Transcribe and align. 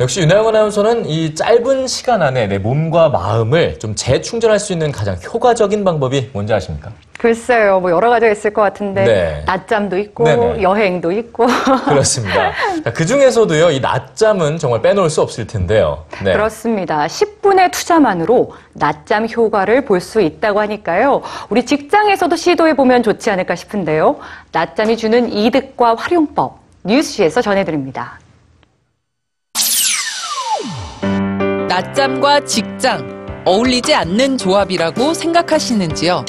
역시 0.00 0.22
윤하영 0.22 0.48
아나운서는 0.48 1.04
이 1.04 1.34
짧은 1.34 1.86
시간 1.86 2.22
안에 2.22 2.46
내 2.46 2.56
몸과 2.56 3.10
마음을 3.10 3.78
좀 3.78 3.94
재충전할 3.94 4.58
수 4.58 4.72
있는 4.72 4.90
가장 4.90 5.14
효과적인 5.22 5.84
방법이 5.84 6.30
뭔지 6.32 6.54
아십니까? 6.54 6.90
글쎄요, 7.18 7.80
뭐 7.80 7.90
여러 7.90 8.08
가지가 8.08 8.32
있을 8.32 8.50
것 8.54 8.62
같은데 8.62 9.04
네. 9.04 9.42
낮잠도 9.44 9.98
있고 9.98 10.24
네네. 10.24 10.62
여행도 10.62 11.12
있고 11.12 11.46
그렇습니다. 11.84 12.50
그 12.94 13.04
중에서도요, 13.04 13.72
이 13.72 13.80
낮잠은 13.80 14.56
정말 14.56 14.80
빼놓을 14.80 15.10
수 15.10 15.20
없을 15.20 15.46
텐데요. 15.46 16.06
네. 16.24 16.32
그렇습니다. 16.32 17.04
10분의 17.06 17.70
투자만으로 17.70 18.54
낮잠 18.72 19.28
효과를 19.28 19.84
볼 19.84 20.00
수 20.00 20.22
있다고 20.22 20.60
하니까요. 20.60 21.20
우리 21.50 21.66
직장에서도 21.66 22.34
시도해 22.36 22.74
보면 22.74 23.02
좋지 23.02 23.30
않을까 23.30 23.54
싶은데요. 23.54 24.16
낮잠이 24.50 24.96
주는 24.96 25.30
이득과 25.30 25.96
활용법 25.96 26.58
뉴스에서 26.84 27.42
전해드립니다. 27.42 28.18
낮잠과 31.70 32.44
직장 32.46 33.42
어울리지 33.44 33.94
않는 33.94 34.36
조합이라고 34.38 35.14
생각하시는지요? 35.14 36.24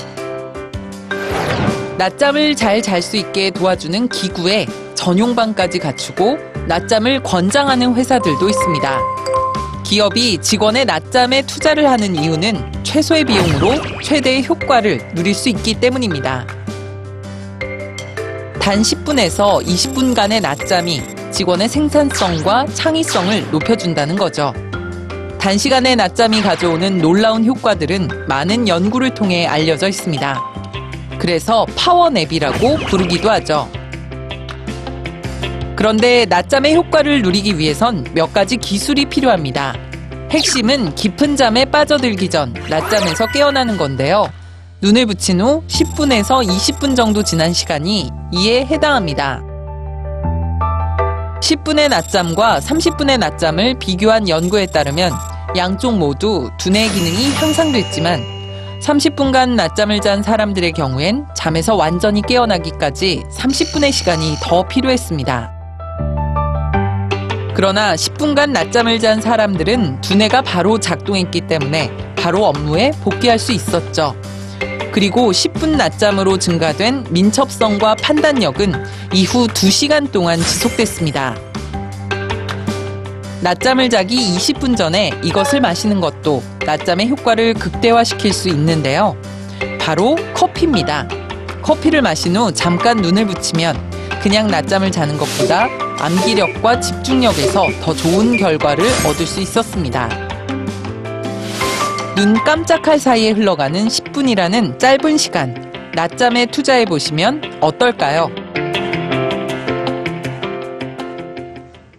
낮잠을 1.97 2.55
잘 2.55 2.83
잘 2.83 3.01
수 3.01 3.17
있게 3.17 3.49
도와주는 3.49 4.07
기구에 4.09 4.67
전용방까지 4.93 5.79
갖추고 5.79 6.37
낮잠을 6.67 7.23
권장하는 7.23 7.95
회사들도 7.95 8.49
있습니다. 8.49 8.99
기업이 9.83 10.37
직원의 10.37 10.85
낮잠에 10.85 11.41
투자를 11.41 11.89
하는 11.89 12.15
이유는 12.15 12.83
최소의 12.83 13.25
비용으로 13.25 13.99
최대의 14.03 14.45
효과를 14.45 15.15
누릴 15.15 15.33
수 15.33 15.49
있기 15.49 15.73
때문입니다. 15.73 16.45
단 18.59 18.83
10분에서 18.83 19.65
20분간의 19.65 20.39
낮잠이 20.39 21.01
직원의 21.31 21.67
생산성과 21.67 22.67
창의성을 22.75 23.49
높여준다는 23.49 24.15
거죠. 24.15 24.53
단시간의 25.41 25.95
낮잠이 25.95 26.39
가져오는 26.43 26.99
놀라운 26.99 27.43
효과들은 27.43 28.27
많은 28.27 28.67
연구를 28.67 29.15
통해 29.15 29.47
알려져 29.47 29.87
있습니다. 29.87 30.39
그래서 31.17 31.65
파워냅이라고 31.75 32.77
부르기도 32.87 33.31
하죠. 33.31 33.67
그런데 35.75 36.25
낮잠의 36.25 36.75
효과를 36.75 37.23
누리기 37.23 37.57
위해선 37.57 38.05
몇 38.13 38.31
가지 38.31 38.55
기술이 38.55 39.05
필요합니다. 39.05 39.73
핵심은 40.29 40.93
깊은 40.93 41.35
잠에 41.35 41.65
빠져들기 41.65 42.29
전 42.29 42.53
낮잠에서 42.69 43.25
깨어나는 43.31 43.77
건데요. 43.77 44.31
눈을 44.83 45.07
붙인 45.07 45.41
후 45.41 45.63
10분에서 45.67 46.47
20분 46.47 46.95
정도 46.95 47.23
지난 47.23 47.51
시간이 47.51 48.11
이에 48.31 48.63
해당합니다. 48.65 49.41
10분의 51.41 51.89
낮잠과 51.89 52.59
30분의 52.59 53.17
낮잠을 53.17 53.79
비교한 53.79 54.29
연구에 54.29 54.67
따르면 54.67 55.30
양쪽 55.55 55.97
모두 55.97 56.49
두뇌 56.57 56.87
기능이 56.89 57.33
향상됐지만 57.33 58.41
30분간 58.81 59.49
낮잠을 59.49 59.99
잔 59.99 60.23
사람들의 60.23 60.71
경우엔 60.71 61.27
잠에서 61.35 61.75
완전히 61.75 62.21
깨어나기까지 62.21 63.23
30분의 63.31 63.91
시간이 63.91 64.37
더 64.41 64.67
필요했습니다. 64.67 65.51
그러나 67.53 67.93
10분간 67.95 68.51
낮잠을 68.51 68.99
잔 68.99 69.21
사람들은 69.21 70.01
두뇌가 70.01 70.41
바로 70.41 70.79
작동했기 70.79 71.41
때문에 71.41 71.91
바로 72.15 72.45
업무에 72.45 72.91
복귀할 73.03 73.37
수 73.37 73.51
있었죠. 73.51 74.15
그리고 74.91 75.31
10분 75.31 75.77
낮잠으로 75.77 76.37
증가된 76.37 77.05
민첩성과 77.09 77.95
판단력은 77.95 78.73
이후 79.13 79.47
2시간 79.47 80.11
동안 80.11 80.39
지속됐습니다. 80.39 81.35
낮잠을 83.41 83.89
자기 83.89 84.17
20분 84.17 84.77
전에 84.77 85.09
이것을 85.23 85.61
마시는 85.61 85.99
것도 85.99 86.43
낮잠의 86.63 87.09
효과를 87.09 87.55
극대화시킬 87.55 88.31
수 88.33 88.49
있는데요. 88.49 89.17
바로 89.79 90.15
커피입니다. 90.35 91.07
커피를 91.63 92.03
마신 92.03 92.35
후 92.35 92.53
잠깐 92.53 92.97
눈을 92.97 93.25
붙이면 93.25 93.75
그냥 94.21 94.47
낮잠을 94.47 94.91
자는 94.91 95.17
것보다 95.17 95.67
암기력과 95.99 96.81
집중력에서 96.81 97.67
더 97.81 97.95
좋은 97.95 98.37
결과를 98.37 98.85
얻을 99.07 99.25
수 99.25 99.41
있었습니다. 99.41 100.07
눈 102.15 102.35
깜짝할 102.43 102.99
사이에 102.99 103.31
흘러가는 103.31 103.87
10분이라는 103.87 104.77
짧은 104.77 105.17
시간, 105.17 105.71
낮잠에 105.95 106.45
투자해 106.45 106.85
보시면 106.85 107.57
어떨까요? 107.59 108.40